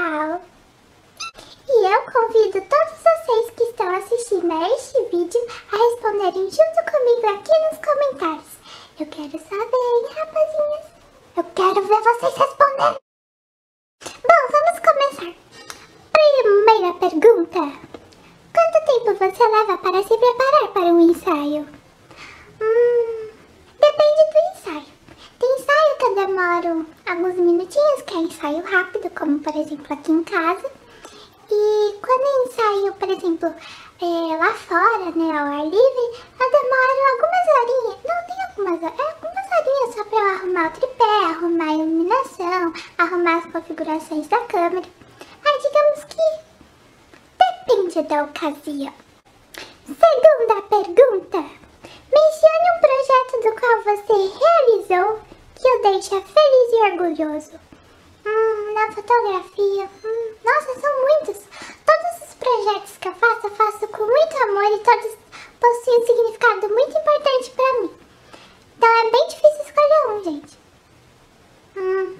[0.00, 0.40] Uau!
[1.68, 5.40] E eu convido todos vocês que estão assistindo a este vídeo
[5.70, 8.50] a responderem junto comigo aqui nos comentários.
[8.98, 10.86] Eu quero saber, hein, rapazinhas?
[11.36, 12.98] Eu quero ver vocês respondendo.
[14.02, 15.34] Bom, vamos começar.
[16.12, 17.60] Primeira pergunta.
[18.54, 21.68] Quanto tempo você leva para se preparar para um ensaio?
[22.62, 23.30] Hum,
[23.78, 25.00] depende do ensaio.
[25.38, 30.12] Tem ensaio que eu demoro alguns minutinhos, que é ensaio rápido, como por exemplo aqui
[30.12, 30.70] em casa.
[31.50, 33.54] E quando eu ensaio, por exemplo,
[34.00, 36.06] é, lá fora, né, ao ar livre,
[36.38, 37.98] eu demoro algumas horinhas.
[38.06, 41.74] Não, tem algumas horas, é algumas horinhas só pra eu arrumar o tripé, arrumar a
[41.74, 44.86] iluminação, arrumar as configurações da câmera.
[45.44, 46.22] Aí digamos que
[47.66, 48.94] depende da ocasião.
[49.84, 51.38] Segunda pergunta.
[52.12, 55.20] Mencione um projeto do qual você realizou
[55.56, 57.70] que o deixa feliz e orgulhoso.
[59.10, 59.90] Fotografia.
[60.04, 61.42] Hum, nossa, são muitos.
[61.84, 65.18] Todos os projetos que eu faço, eu faço com muito amor e todos
[65.58, 67.90] possuem um significado muito importante pra mim.
[68.76, 70.58] Então é bem difícil escolher um, gente.
[71.76, 72.18] Hum,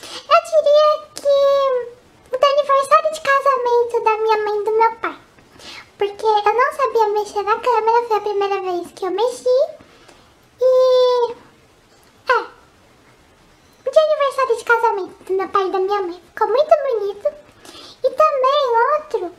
[0.00, 5.18] eu diria que o do aniversário de casamento da minha mãe e do meu pai.
[5.98, 9.48] Porque eu não sabia mexer na câmera, foi a primeira vez que eu mexi.
[10.60, 11.32] E...
[12.28, 12.58] É,
[13.90, 16.22] de aniversário de casamento do meu pai e da minha mãe.
[16.28, 17.28] Ficou muito bonito.
[18.04, 18.60] E também
[18.94, 19.34] outro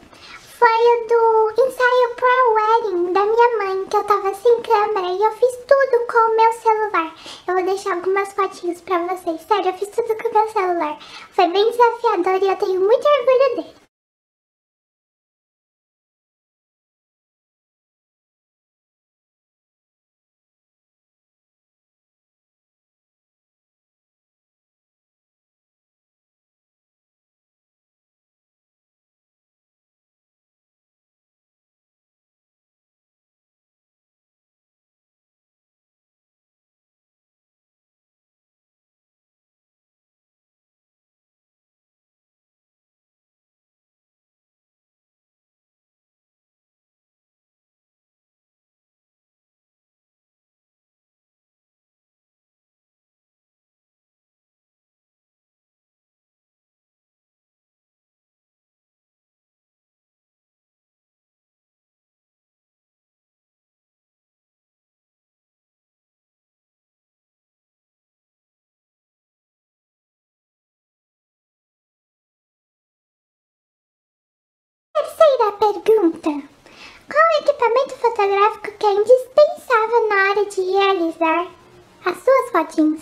[0.58, 5.24] foi o do ensaio pro wedding da minha mãe, que eu tava sem câmera e
[5.24, 7.16] eu fiz tudo com o meu celular.
[7.48, 9.42] Eu vou deixar algumas fotinhos pra vocês.
[9.42, 11.00] Sério, eu fiz tudo com meu celular.
[11.32, 13.79] Foi bem desafiador e eu tenho muito orgulho dele.
[75.40, 76.30] Terceira pergunta.
[77.10, 81.48] Qual equipamento fotográfico que é indispensável na hora de realizar
[82.06, 83.02] as suas fotinhos?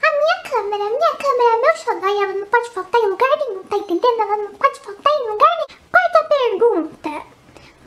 [0.00, 3.08] A minha câmera, a minha câmera é meu xodó e ela não pode faltar em
[3.08, 4.20] lugar nenhum, tá entendendo?
[4.20, 5.80] Ela não pode faltar em lugar nenhum.
[5.90, 7.08] Quarta pergunta.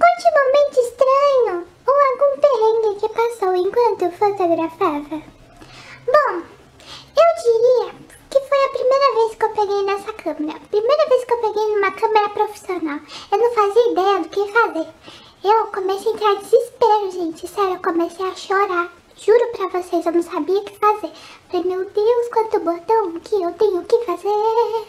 [0.04, 5.22] Um momento estranho ou algum perrengue que passou enquanto fotografava.
[6.06, 6.44] Bom,
[7.16, 8.04] eu diria
[8.34, 10.60] que foi a primeira vez que eu peguei nessa câmera.
[10.72, 13.00] Primeira vez que eu peguei numa câmera profissional.
[13.32, 14.88] Eu não fazia ideia do que fazer.
[15.44, 17.48] Eu comecei a entrar desespero, gente.
[17.48, 18.92] Sério, eu comecei a chorar.
[19.18, 21.12] Juro pra vocês, eu não sabia o que fazer.
[21.50, 24.88] Falei, meu Deus, quanto botão que eu tenho que fazer.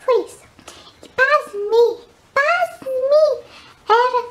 [0.00, 0.44] Foi isso.
[1.02, 2.00] E pasme,
[2.34, 3.44] pasme,
[3.88, 4.26] era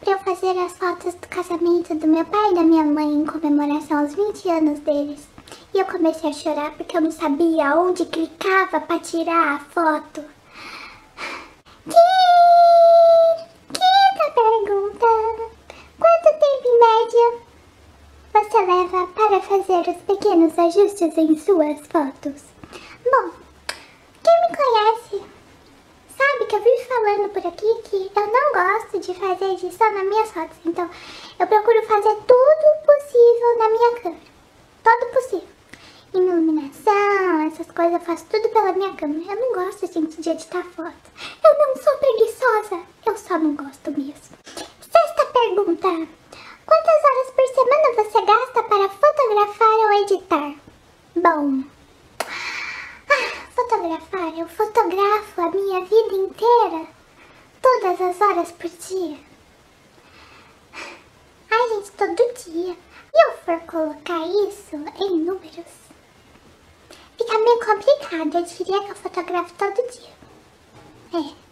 [0.00, 3.26] pra eu fazer as fotos do casamento do meu pai e da minha mãe em
[3.26, 5.28] comemoração aos 20 anos deles.
[5.74, 10.24] E eu comecei a chorar porque eu não sabia onde clicava pra tirar a foto.
[13.72, 15.06] Quinta pergunta.
[15.98, 17.46] Quanto tempo em média
[18.32, 22.42] você leva para fazer os pequenos ajustes em suas fotos?
[23.04, 23.30] Bom,
[24.24, 25.24] quem me conhece
[26.16, 30.04] sabe que eu vivo falando por aqui que eu não gosto de fazer edição nas
[30.04, 30.56] minhas fotos.
[30.64, 30.90] Então,
[31.38, 34.36] eu procuro fazer tudo possível na minha câmera.
[34.82, 35.56] Todo possível
[36.12, 39.32] iluminação, essas coisas, eu faço tudo pela minha câmera.
[39.32, 41.10] Eu não gosto, gente, de editar foto.
[41.44, 44.38] Eu não sou preguiçosa, eu só não gosto mesmo.
[44.80, 46.25] Sexta pergunta.
[46.66, 50.54] Quantas horas por semana você gasta para fotografar ou editar?
[51.14, 51.62] Bom,
[53.08, 56.88] ah, fotografar, eu fotografo a minha vida inteira,
[57.62, 59.16] todas as horas por dia.
[61.50, 62.76] Ai, gente, todo dia.
[63.14, 65.72] E eu for colocar isso em números,
[67.16, 68.38] fica meio complicado.
[68.38, 70.16] Eu diria que eu fotografo todo dia.
[71.14, 71.45] É.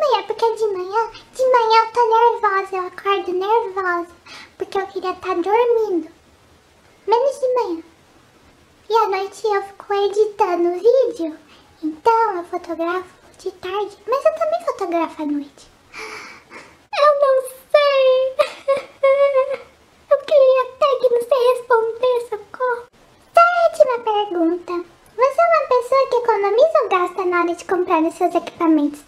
[0.00, 4.14] Manhã, porque de manhã, de manhã eu tô nervosa, eu acordo nervosa,
[4.58, 6.10] porque eu queria estar tá dormindo.
[7.06, 7.82] Menos de manhã.
[8.90, 11.38] E à noite eu fico editando vídeo,
[11.82, 13.08] então eu fotografo
[13.38, 15.70] de tarde, mas eu também fotografo à noite.
[16.96, 18.34] Eu não sei.
[20.10, 22.86] Eu queria até que você respondesse, socorro.
[23.34, 24.72] Sétima pergunta.
[25.16, 29.00] Você é uma pessoa que economiza ou gasta na hora de comprar os seus equipamentos?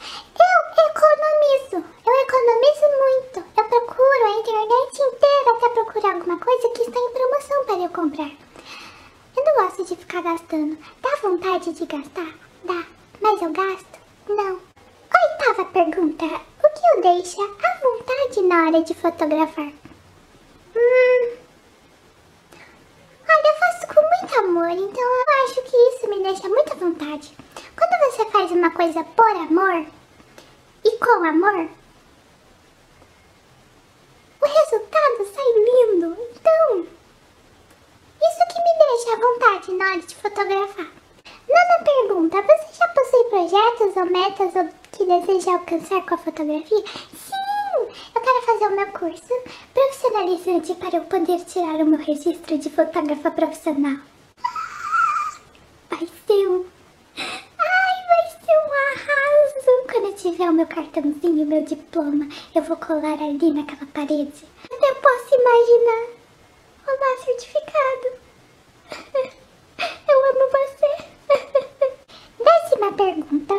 [0.78, 1.84] Economizo.
[2.06, 3.44] Eu economizo muito.
[3.56, 7.88] Eu procuro a internet inteira até procurar alguma coisa que está em promoção para eu
[7.88, 8.30] comprar.
[9.36, 10.76] Eu não gosto de ficar gastando.
[11.00, 12.34] Dá vontade de gastar?
[12.64, 12.84] Dá.
[13.22, 13.98] Mas eu gasto?
[14.28, 14.60] Não.
[15.14, 16.24] Oitava pergunta.
[16.26, 19.72] O que eu deixo à vontade na hora de fotografar?
[20.76, 21.36] Hum.
[23.28, 26.76] Olha, eu faço com muito amor, então eu acho que isso me deixa muito à
[26.76, 27.34] vontade.
[27.76, 29.86] Quando você faz uma coisa por amor
[30.98, 31.68] com amor,
[34.40, 36.16] o resultado sai lindo.
[36.30, 36.86] Então,
[38.22, 40.90] isso que me deixa à vontade na hora de fotografar.
[41.48, 44.52] Nona pergunta, você já possui projetos ou metas
[44.92, 46.84] que deseja alcançar com a fotografia?
[47.14, 47.32] Sim!
[48.14, 49.34] Eu quero fazer o meu curso
[49.72, 53.98] profissionalizante para eu poder tirar o meu registro de fotógrafa profissional.
[55.90, 56.64] Vai ser um...
[57.16, 59.86] Ai, vai ser um arraso!
[59.90, 64.44] Quando eu tiver o meu cartãozinho, meu diploma, eu vou colar ali naquela parede.
[64.70, 66.08] Eu posso imaginar
[66.88, 68.08] o meu certificado.
[70.08, 70.90] Eu amo você.
[72.42, 73.54] Décima pergunta.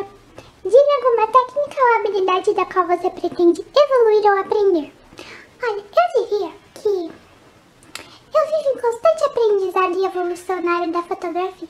[0.64, 4.92] Diga alguma técnica ou habilidade da qual você pretende evoluir ou aprender.
[5.62, 6.88] Olha, eu diria que
[8.34, 11.68] eu vivo em constante aprendizado e área da fotografia.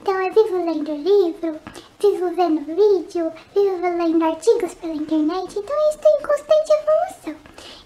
[0.00, 1.60] Então eu vivo lendo livro,
[2.00, 7.36] vivo vendo vídeo, vivo lendo artigos pela internet, então eu estou em constante evolução.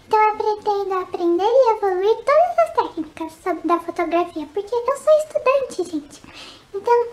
[0.07, 5.91] Então eu pretendo aprender e evoluir todas as técnicas da fotografia, porque eu sou estudante,
[5.91, 6.23] gente.
[6.73, 7.07] Então,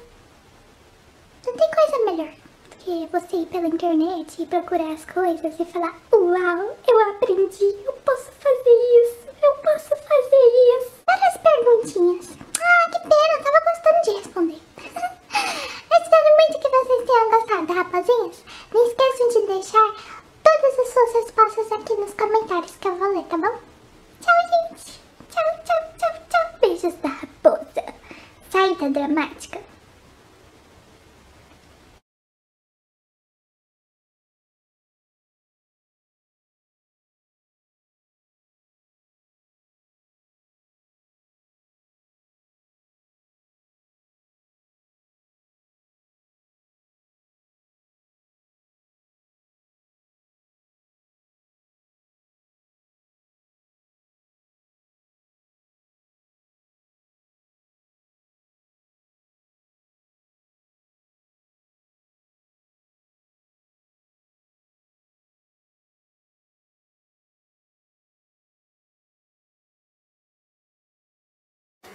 [1.48, 2.34] não tem coisa melhor
[2.70, 7.76] do que você ir pela internet e procurar as coisas e falar Uau, eu aprendi,
[7.84, 10.46] eu posso fazer isso, eu posso fazer
[10.78, 10.92] isso.
[11.08, 12.38] Várias perguntinhas.
[12.62, 14.51] Ah, que pena, eu tava gostando de responder.